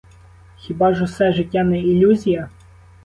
[0.57, 2.49] Хіба ж усе життя не ілюзія?